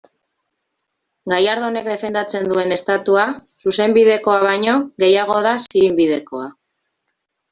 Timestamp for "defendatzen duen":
1.89-2.73